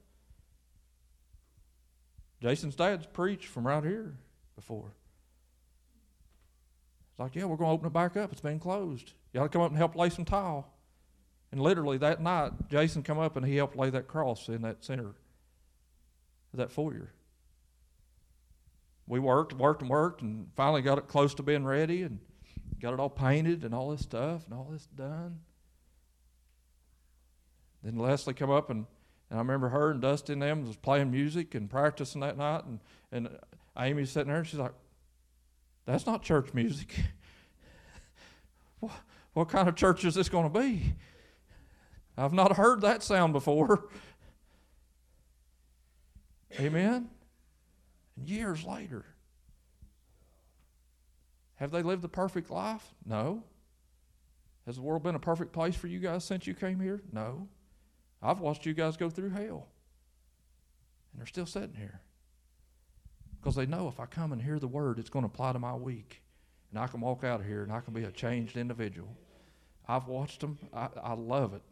[2.41, 4.17] Jason's dad's preached from right here
[4.57, 4.93] before.
[7.11, 8.33] It's like, yeah, we're going to open it back up.
[8.33, 9.13] It's been closed.
[9.33, 10.73] You ought to come up and help lay some tile.
[11.53, 14.85] And literally that night, Jason come up and he helped lay that cross in that
[14.85, 15.15] center,
[16.55, 17.13] that foyer.
[19.07, 22.19] We worked, and worked, and worked, and finally got it close to being ready, and
[22.81, 25.41] got it all painted and all this stuff and all this done.
[27.83, 28.87] Then Leslie come up and,
[29.31, 32.65] and I remember her and Dustin and them was playing music and practicing that night
[32.65, 33.29] and, and
[33.79, 34.75] Amy's sitting there and she's like,
[35.87, 36.95] That's not church music.
[38.81, 38.93] what,
[39.33, 40.95] what kind of church is this going to be?
[42.17, 43.89] I've not heard that sound before.
[46.61, 47.09] Amen?
[48.17, 49.07] And years later,
[51.57, 52.95] have they lived the perfect life?
[53.07, 53.45] No.
[54.67, 57.03] Has the world been a perfect place for you guys since you came here?
[57.13, 57.49] No.
[58.23, 59.69] I've watched you guys go through hell.
[61.13, 62.01] And they're still sitting here.
[63.41, 65.59] Because they know if I come and hear the word, it's going to apply to
[65.59, 66.23] my week.
[66.71, 69.17] And I can walk out of here and I can be a changed individual.
[69.89, 70.59] I've watched them.
[70.73, 71.63] I, I love it,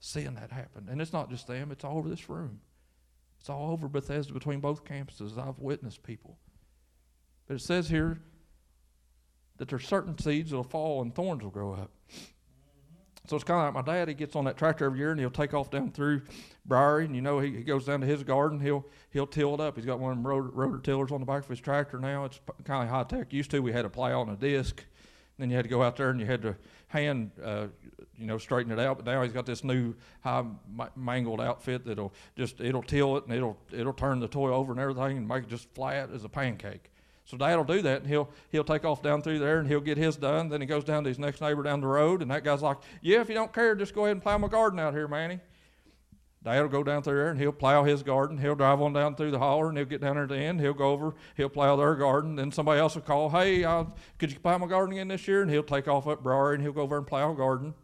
[0.00, 0.88] seeing that happen.
[0.90, 2.60] And it's not just them, it's all over this room.
[3.38, 5.36] It's all over Bethesda between both campuses.
[5.36, 6.38] I've witnessed people.
[7.46, 8.18] But it says here
[9.58, 11.90] that there's certain seeds that'll fall and thorns will grow up.
[13.26, 14.08] So it's kind of like my dad.
[14.08, 16.22] He gets on that tractor every year and he'll take off down through
[16.68, 18.60] Briery, and you know he, he goes down to his garden.
[18.60, 19.76] He'll he'll till it up.
[19.76, 22.24] He's got one of them rotor, rotor tillers on the back of his tractor now.
[22.24, 23.32] It's kind of high tech.
[23.32, 24.84] Used to we had a plow on a disc,
[25.38, 26.56] then you had to go out there and you had to
[26.88, 27.66] hand, uh,
[28.16, 28.96] you know, straighten it out.
[28.98, 30.44] But now he's got this new high
[30.96, 34.80] mangled outfit that'll just it'll till it and it'll it'll turn the toy over and
[34.80, 36.91] everything and make it just flat as a pancake.
[37.32, 39.96] So Dad'll do that, and he'll he'll take off down through there, and he'll get
[39.96, 40.50] his done.
[40.50, 42.76] Then he goes down to his next neighbor down the road, and that guy's like,
[43.00, 45.40] "Yeah, if you don't care, just go ahead and plow my garden out here, Manny."
[46.44, 48.36] Dad'll go down through there and he'll plow his garden.
[48.36, 50.60] He'll drive on down through the holler and he'll get down there at the end.
[50.60, 52.34] He'll go over, he'll plow their garden.
[52.34, 53.84] Then somebody else will call, hey, uh,
[54.18, 55.40] could you plow my garden again this year?
[55.40, 57.74] And he'll take off up Briery and he'll go over and plow a garden.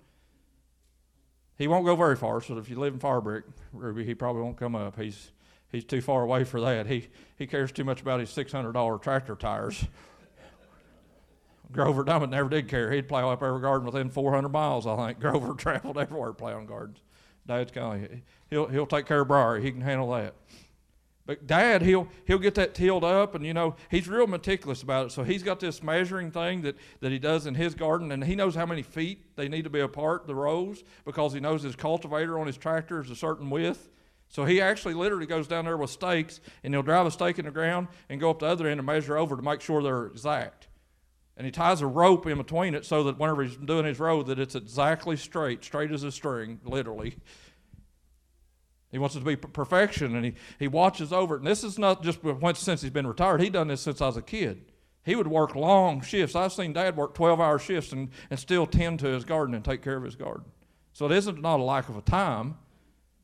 [1.56, 4.56] He won't go very far, so if you live in Firebrick, Ruby, he probably won't
[4.56, 5.00] come up.
[5.00, 5.30] He's
[5.70, 6.86] he's too far away for that.
[6.86, 9.84] He he cares too much about his six hundred dollar tractor tires.
[11.72, 12.90] Grover Dummett never did care.
[12.92, 15.20] He'd plow up every garden within 400 miles, I think.
[15.20, 16.98] Grover traveled everywhere plowing gardens.
[17.46, 18.10] Dad's kind of
[18.50, 19.58] he'll he'll take care of Briar.
[19.58, 20.34] He can handle that.
[21.28, 25.06] But Dad, he'll he'll get that tilled up, and you know he's real meticulous about
[25.06, 25.12] it.
[25.12, 28.34] So he's got this measuring thing that that he does in his garden, and he
[28.34, 31.76] knows how many feet they need to be apart, the rows, because he knows his
[31.76, 33.90] cultivator on his tractor is a certain width.
[34.28, 37.46] So he actually literally goes down there with stakes, and he'll drive a stake in
[37.46, 40.06] the ground and go up the other end and measure over to make sure they're
[40.06, 40.68] exact.
[41.36, 44.22] And he ties a rope in between it so that whenever he's doing his row,
[44.24, 47.16] that it's exactly straight, straight as a string, literally.
[48.90, 51.38] He wants it to be perfection, and he, he watches over it.
[51.38, 52.20] And this is not just
[52.54, 53.40] since he's been retired.
[53.40, 54.72] He done this since I was a kid.
[55.04, 56.34] He would work long shifts.
[56.34, 59.82] I've seen Dad work 12-hour shifts and, and still tend to his garden and take
[59.82, 60.44] care of his garden.
[60.92, 62.56] So it isn't not a lack of a time.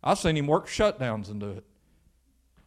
[0.04, 1.64] I've seen him work shutdowns and do it.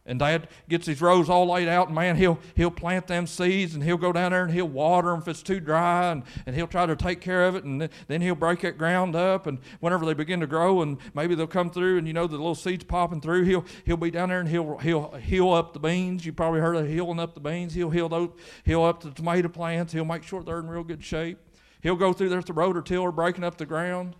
[0.04, 3.74] And Dad gets his rows all laid out, and man, he'll he'll plant them seeds,
[3.74, 6.56] and he'll go down there and he'll water them if it's too dry, and, and
[6.56, 9.58] he'll try to take care of it, and then he'll break that ground up, and
[9.80, 12.54] whenever they begin to grow, and maybe they'll come through, and you know the little
[12.54, 16.24] seeds popping through, he'll he'll be down there and he'll he'll heal up the beans.
[16.24, 17.74] You probably heard of healing up the beans.
[17.74, 18.30] He'll heal those,
[18.64, 19.92] heal up the tomato plants.
[19.92, 21.38] He'll make sure they're in real good shape.
[21.82, 24.16] He'll go through there with the rotor tiller, breaking up the ground.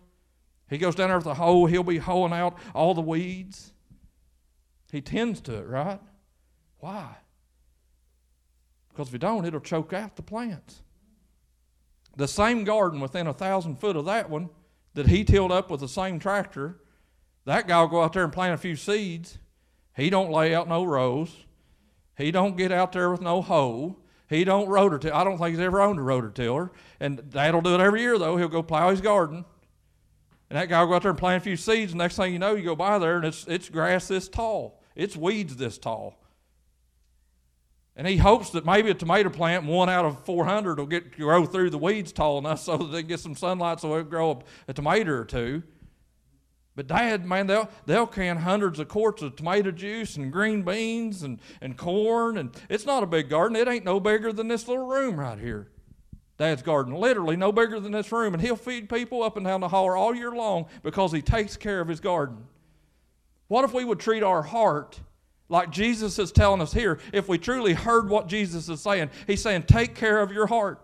[0.68, 1.66] He goes down there with the hoe.
[1.66, 3.72] He'll be hoeing out all the weeds.
[4.92, 6.00] He tends to it, right?
[6.78, 7.16] Why?
[8.90, 10.82] Because if you don't, it'll choke out the plants.
[12.16, 14.50] The same garden within a thousand foot of that one
[14.94, 16.80] that he tilled up with the same tractor,
[17.44, 19.38] that guy will go out there and plant a few seeds.
[19.94, 21.32] He don't lay out no rows.
[22.16, 23.96] He don't get out there with no hoe.
[24.28, 25.14] He don't rotor till.
[25.14, 26.72] I don't think he's ever owned a rotor tiller.
[27.00, 28.36] And Dad'll do it every year though.
[28.36, 29.44] He'll go plow his garden.
[30.50, 31.92] And that guy will go out there and plant a few seeds.
[31.92, 34.82] And next thing you know, you go by there and it's it's grass this tall.
[34.94, 36.18] It's weeds this tall.
[37.94, 41.44] And he hopes that maybe a tomato plant, one out of 400, will get grow
[41.44, 44.38] through the weeds tall enough so that they get some sunlight so it'll grow a,
[44.68, 45.62] a tomato or two.
[46.76, 51.24] But dad, man, they'll, they'll can hundreds of quarts of tomato juice and green beans
[51.24, 52.38] and, and corn.
[52.38, 53.56] And it's not a big garden.
[53.56, 55.66] It ain't no bigger than this little room right here.
[56.38, 58.32] Dad's garden, literally no bigger than this room.
[58.32, 61.56] And he'll feed people up and down the holler all year long because he takes
[61.56, 62.46] care of his garden.
[63.48, 65.00] What if we would treat our heart
[65.48, 69.42] like Jesus is telling us here, if we truly heard what Jesus is saying, He's
[69.42, 70.80] saying, take care of your heart.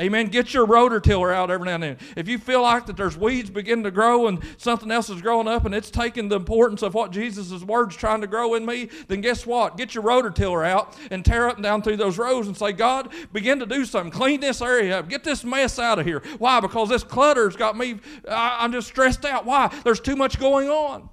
[0.00, 0.28] Amen.
[0.28, 1.98] Get your rotor tiller out every now and then.
[2.16, 5.48] If you feel like that there's weeds beginning to grow and something else is growing
[5.48, 8.90] up and it's taking the importance of what Jesus' words trying to grow in me,
[9.08, 9.76] then guess what?
[9.76, 12.70] Get your rotor tiller out and tear up and down through those rows and say,
[12.70, 14.12] God, begin to do something.
[14.12, 15.08] Clean this area up.
[15.08, 16.22] Get this mess out of here.
[16.38, 16.60] Why?
[16.60, 19.46] Because this clutter's got me, I'm just stressed out.
[19.46, 19.66] Why?
[19.82, 21.10] There's too much going on.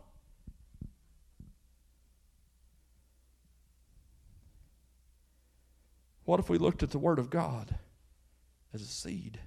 [6.25, 7.75] What if we looked at the Word of God
[8.75, 9.39] as a seed?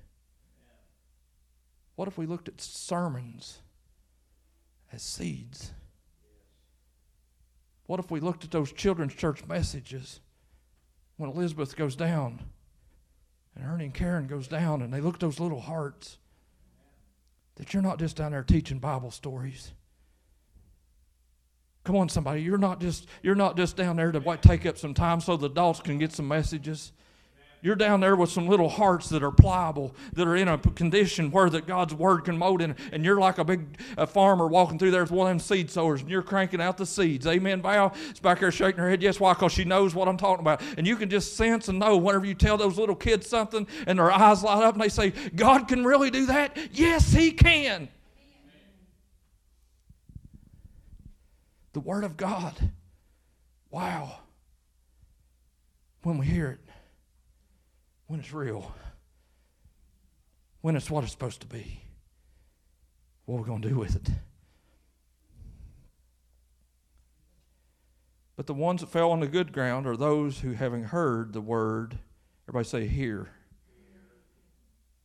[1.94, 3.58] What if we looked at sermons
[4.92, 5.72] as seeds?
[7.86, 10.20] What if we looked at those children's church messages
[11.16, 12.40] when Elizabeth goes down
[13.54, 16.18] and Ernie and Karen goes down and they look at those little hearts?
[17.58, 19.72] that you're not just down there teaching Bible stories.
[21.84, 22.40] Come on, somebody.
[22.42, 25.46] You're not just you're not just down there to take up some time so the
[25.46, 26.92] adults can get some messages.
[27.60, 31.30] You're down there with some little hearts that are pliable, that are in a condition
[31.30, 34.78] where that God's word can mold in, and you're like a big a farmer walking
[34.78, 37.26] through there with one of them seed sowers, and you're cranking out the seeds.
[37.26, 37.60] Amen.
[37.60, 39.02] Val is back there shaking her head.
[39.02, 39.32] Yes, why?
[39.32, 42.26] Because she knows what I'm talking about, and you can just sense and know whenever
[42.26, 45.66] you tell those little kids something, and their eyes light up, and they say, "God
[45.66, 47.88] can really do that." Yes, He can.
[51.72, 52.54] The Word of God.
[53.70, 54.20] Wow.
[56.02, 56.67] When we hear it
[58.08, 58.74] when it's real,
[60.62, 61.82] when it's what it's supposed to be.
[63.26, 64.10] What we're we going to do with it?
[68.34, 71.40] But the ones that fell on the good ground are those who, having heard the
[71.40, 71.98] word,
[72.48, 73.28] everybody say, hear,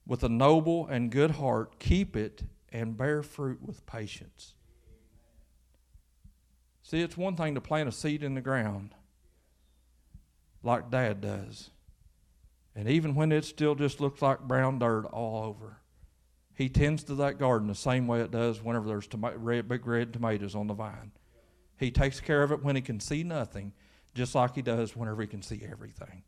[0.07, 4.53] with a noble and good heart, keep it and bear fruit with patience.
[6.83, 8.93] See, it's one thing to plant a seed in the ground
[10.61, 11.71] like Dad does.
[12.75, 15.77] And even when it still just looks like brown dirt all over,
[16.55, 19.85] he tends to that garden the same way it does whenever there's tomato, red, big
[19.85, 21.11] red tomatoes on the vine.
[21.77, 23.73] He takes care of it when he can see nothing,
[24.13, 26.23] just like he does whenever he can see everything.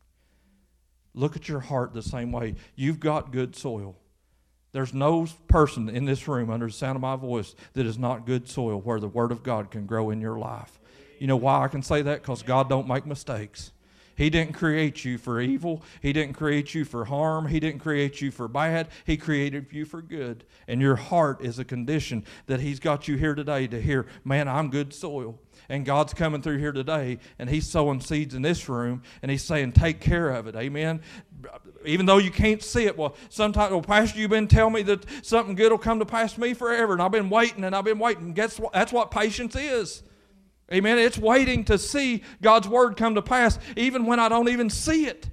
[1.14, 2.56] Look at your heart the same way.
[2.76, 3.96] You've got good soil.
[4.74, 8.26] There's no person in this room under the sound of my voice that is not
[8.26, 10.80] good soil where the Word of God can grow in your life.
[11.18, 12.22] You know why I can say that?
[12.22, 13.72] Because God don't make mistakes.
[14.16, 15.84] He didn't create you for evil.
[16.02, 17.48] He didn't create you for harm.
[17.48, 18.88] He didn't create you for bad.
[19.06, 20.46] He created you for good.
[20.68, 24.48] And your heart is a condition that He's got you here today to hear, man,
[24.48, 25.40] I'm good soil.
[25.68, 29.44] And God's coming through here today, and He's sowing seeds in this room, and He's
[29.44, 30.56] saying, take care of it.
[30.56, 31.02] Amen.
[31.86, 35.06] Even though you can't see it, well, sometimes, well, Pastor, you've been telling me that
[35.24, 38.00] something good will come to pass me forever, and I've been waiting, and I've been
[38.00, 38.34] waiting.
[38.34, 38.74] Guess what?
[38.74, 40.04] That's what patience is.
[40.74, 40.98] Amen.
[40.98, 45.06] It's waiting to see God's word come to pass, even when I don't even see
[45.06, 45.30] it.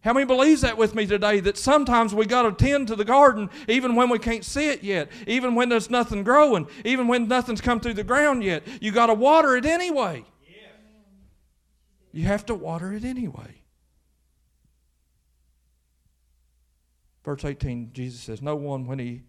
[0.00, 1.40] How many believes that with me today?
[1.40, 4.82] That sometimes we got to tend to the garden even when we can't see it
[4.82, 8.66] yet, even when there's nothing growing, even when nothing's come through the ground yet.
[8.80, 10.24] You got to water it anyway.
[12.10, 13.62] You have to water it anyway.
[17.24, 19.22] Verse 18, Jesus says, No one, when he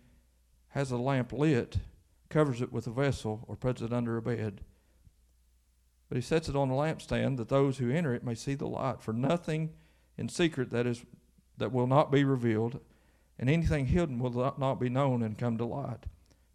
[0.69, 1.78] has a lamp lit,
[2.30, 4.62] covers it with a vessel or puts it under a bed
[6.10, 8.67] but he sets it on a lampstand that those who enter it may see the
[8.67, 9.02] light.
[9.02, 9.69] For nothing
[10.17, 11.06] in secret that is
[11.58, 12.80] that will not be revealed,
[13.38, 16.06] and anything hidden will not be known and come to light.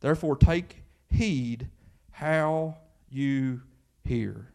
[0.00, 1.68] Therefore, take heed
[2.10, 3.62] how you
[4.02, 4.50] hear.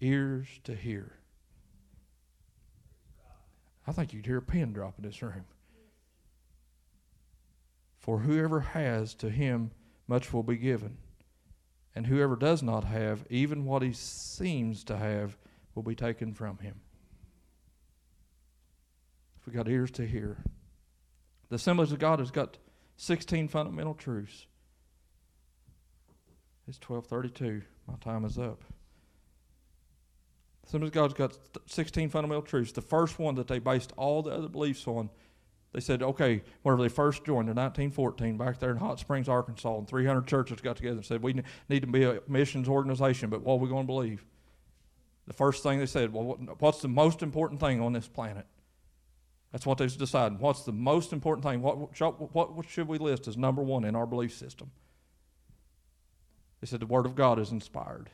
[0.00, 1.12] Ears to hear.
[3.86, 5.44] I think you'd hear a pin drop in this room.
[8.02, 9.70] For whoever has, to him
[10.08, 10.98] much will be given.
[11.94, 15.36] And whoever does not have, even what he seems to have,
[15.74, 16.80] will be taken from him.
[19.38, 20.38] If we got ears to hear.
[21.48, 22.58] The Assemblies of God has got
[22.96, 24.46] 16 fundamental truths.
[26.66, 27.62] It's 1232.
[27.86, 28.64] My time is up.
[30.62, 32.72] The Assemblies of God's got 16 fundamental truths.
[32.72, 35.10] The first one that they based all the other beliefs on
[35.72, 39.78] they said, okay, whenever they first joined in 1914, back there in Hot Springs, Arkansas,
[39.78, 43.42] and 300 churches got together and said, we need to be a missions organization, but
[43.42, 44.24] what are we going to believe?
[45.26, 48.46] The first thing they said, well, what's the most important thing on this planet?
[49.50, 50.40] That's what they decided.
[50.40, 51.62] What's the most important thing?
[51.62, 51.98] What,
[52.34, 54.70] what should we list as number one in our belief system?
[56.60, 58.10] They said the Word of God is inspired.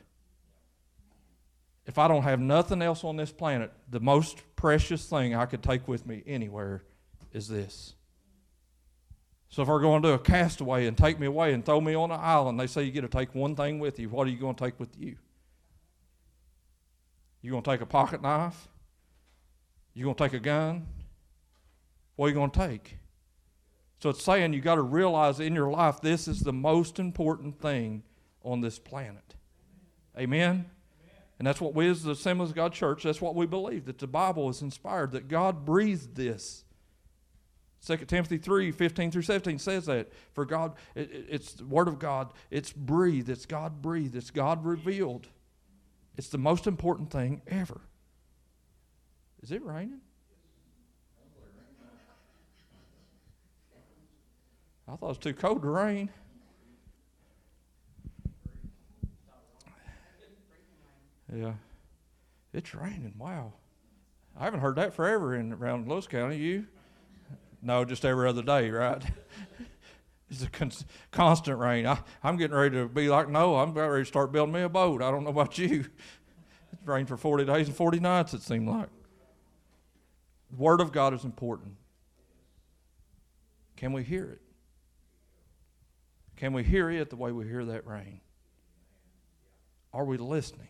[1.85, 5.63] If I don't have nothing else on this planet, the most precious thing I could
[5.63, 6.83] take with me anywhere
[7.33, 7.95] is this.
[9.49, 11.95] So if we're going to do a castaway and take me away and throw me
[11.95, 14.09] on an island, they say you get to take one thing with you.
[14.09, 15.15] What are you going to take with you?
[17.41, 18.67] You going to take a pocket knife?
[19.93, 20.87] You going to take a gun?
[22.15, 22.97] What are you going to take?
[24.01, 27.59] So it's saying you got to realize in your life this is the most important
[27.59, 28.03] thing
[28.43, 29.35] on this planet.
[30.17, 30.65] Amen.
[31.37, 33.97] And that's what we as the Assemblies of God Church, that's what we believe, that
[33.97, 36.65] the Bible is inspired, that God breathed this.
[37.85, 40.11] 2 Timothy 3 15 through 17 says that.
[40.33, 44.65] For God, it, it's the Word of God, it's breathed, it's God breathed, it's God
[44.65, 45.27] revealed.
[46.17, 47.81] It's the most important thing ever.
[49.41, 50.01] Is it raining?
[54.87, 56.09] I thought it was too cold to rain.
[61.33, 61.53] Yeah.
[62.53, 63.13] It's raining.
[63.17, 63.53] Wow.
[64.37, 66.37] I haven't heard that forever in around Lewis County.
[66.37, 66.65] You?
[67.61, 69.03] No, just every other day, right?
[70.29, 70.71] it's a con-
[71.11, 71.85] constant rain.
[71.85, 73.63] I, I'm getting ready to be like Noah.
[73.63, 75.01] I'm about ready to start building me a boat.
[75.01, 75.85] I don't know about you.
[76.71, 78.89] It's rained for 40 days and 40 nights, it seemed like.
[80.51, 81.75] The Word of God is important.
[83.75, 84.41] Can we hear it?
[86.35, 88.21] Can we hear it the way we hear that rain?
[89.93, 90.69] Are we listening?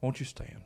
[0.00, 0.62] Won't you stand?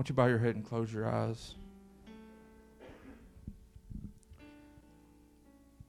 [0.00, 1.56] Won't you bow your head and close your eyes?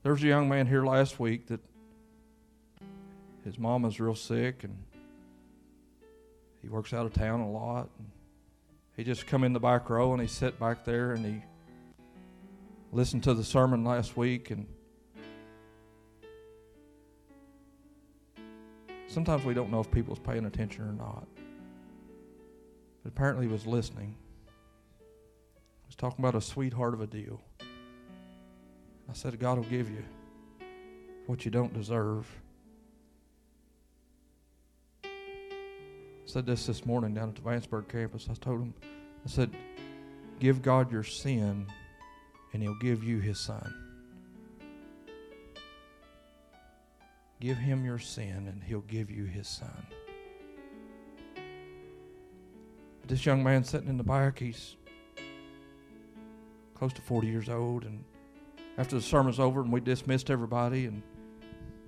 [0.02, 1.60] There was a young man here last week that
[3.42, 4.76] his mom is real sick and
[6.60, 7.88] he works out of town a lot.
[8.98, 11.42] He just come in the back row and he sat back there and he
[12.92, 14.66] listened to the sermon last week and
[19.08, 21.26] sometimes we don't know if people's paying attention or not.
[23.02, 24.14] But apparently he was listening.
[24.98, 27.40] He was talking about a sweetheart of a deal.
[27.60, 30.04] I said, God will give you
[31.26, 32.26] what you don't deserve.
[35.04, 35.08] I
[36.24, 38.28] said this this morning down at the Vanceburg campus.
[38.30, 39.50] I told him, I said,
[40.40, 41.66] give God your sin
[42.52, 43.74] and he'll give you his son.
[47.40, 49.86] Give him your sin and he'll give you his son.
[53.02, 54.76] But this young man sitting in the back, he's
[56.74, 58.02] close to 40 years old and
[58.76, 61.02] after the sermon's over and we dismissed everybody and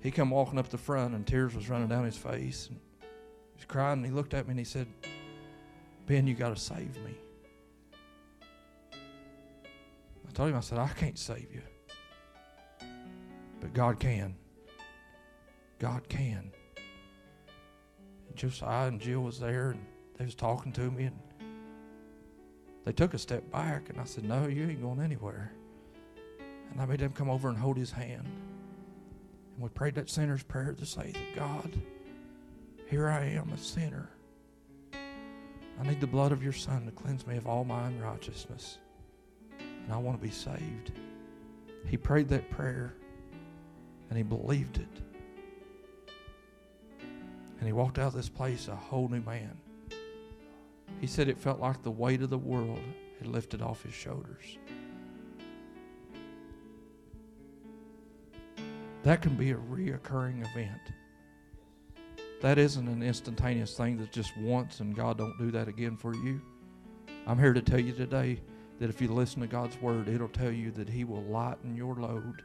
[0.01, 3.57] he come walking up the front and tears was running down his face and he
[3.57, 4.87] was crying and he looked at me and he said
[6.05, 7.13] ben you got to save me.
[8.93, 11.61] I told him i said i can't save you
[13.59, 14.35] but god can.
[15.79, 16.51] God can.
[18.33, 19.85] Josiah and jill was there and
[20.17, 21.19] they was talking to me and
[22.85, 25.51] they took a step back and i said no you ain't going anywhere
[26.75, 28.25] and I made them come over and hold his hand.
[28.25, 31.73] And we prayed that sinner's prayer to say God,
[32.87, 34.09] here I am, a sinner.
[34.93, 38.79] I need the blood of your Son to cleanse me of all my unrighteousness.
[39.59, 40.91] And I want to be saved.
[41.87, 42.93] He prayed that prayer
[44.09, 45.01] and he believed it.
[47.59, 49.57] And he walked out of this place a whole new man.
[51.01, 52.79] He said it felt like the weight of the world
[53.19, 54.57] had lifted off his shoulders.
[59.03, 60.81] That can be a reoccurring event.
[62.41, 66.15] That isn't an instantaneous thing that's just once and God don't do that again for
[66.15, 66.41] you.
[67.27, 68.39] I'm here to tell you today
[68.79, 71.95] that if you listen to God's word, it'll tell you that He will lighten your
[71.95, 72.41] load.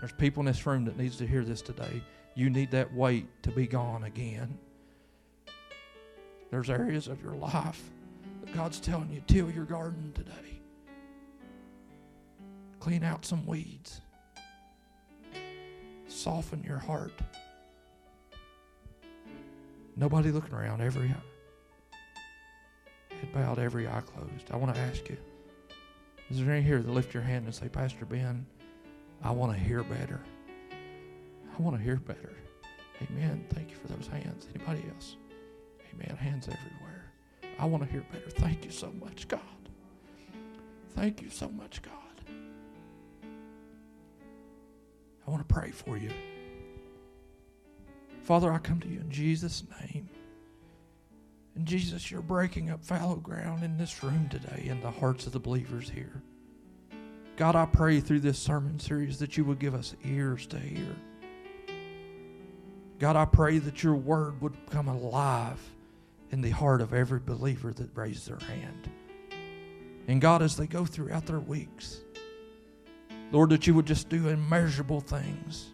[0.00, 2.02] There's people in this room that needs to hear this today.
[2.34, 4.56] You need that weight to be gone again.
[6.50, 7.82] There's areas of your life
[8.42, 10.60] that God's telling you, till your garden today.
[12.80, 14.00] Clean out some weeds
[16.18, 17.12] soften your heart.
[19.96, 21.22] Nobody looking around, every head
[23.32, 24.50] bowed, every eye closed.
[24.52, 25.16] I want to ask you,
[26.30, 28.46] is there any here that lift your hand and say, Pastor Ben,
[29.22, 30.20] I want to hear better.
[30.72, 32.32] I want to hear better.
[33.02, 33.44] Amen.
[33.50, 34.46] Thank you for those hands.
[34.54, 35.16] Anybody else?
[36.00, 36.16] Amen.
[36.16, 37.12] Hands everywhere.
[37.58, 38.30] I want to hear better.
[38.30, 39.40] Thank you so much, God.
[40.94, 41.92] Thank you so much, God.
[45.26, 46.10] I want to pray for you.
[48.22, 50.08] Father, I come to you in Jesus' name.
[51.54, 55.32] And Jesus, you're breaking up fallow ground in this room today in the hearts of
[55.32, 56.22] the believers here.
[57.36, 60.96] God, I pray through this sermon series that you would give us ears to hear.
[62.98, 65.60] God, I pray that your word would come alive
[66.30, 68.90] in the heart of every believer that raised their hand.
[70.06, 72.00] And God, as they go throughout their weeks,
[73.30, 75.70] Lord, that you would just do immeasurable things.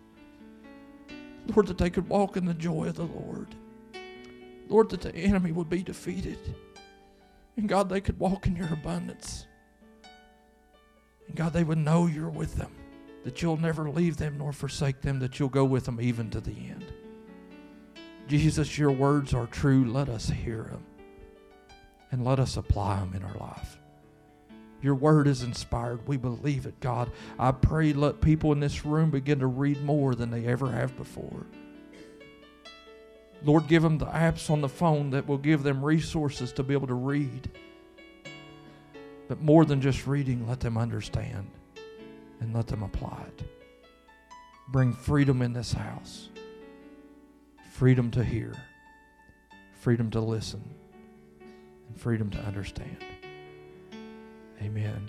[1.47, 3.55] Lord, that they could walk in the joy of the Lord.
[4.69, 6.39] Lord, that the enemy would be defeated.
[7.57, 9.47] And God, they could walk in your abundance.
[11.29, 12.73] And God, they would know you're with them,
[13.25, 16.41] that you'll never leave them nor forsake them, that you'll go with them even to
[16.41, 16.93] the end.
[18.29, 19.85] Jesus, your words are true.
[19.85, 20.85] Let us hear them
[22.11, 23.79] and let us apply them in our life.
[24.83, 26.07] Your word is inspired.
[26.07, 27.11] We believe it, God.
[27.39, 30.97] I pray let people in this room begin to read more than they ever have
[30.97, 31.47] before.
[33.43, 36.75] Lord, give them the apps on the phone that will give them resources to be
[36.75, 37.51] able to read.
[39.29, 41.51] But more than just reading, let them understand
[42.41, 43.45] and let them apply it.
[44.69, 46.31] bring freedom in this house
[47.75, 48.55] freedom to hear,
[49.73, 50.63] freedom to listen,
[51.89, 53.05] and freedom to understand.
[54.63, 55.09] Amen.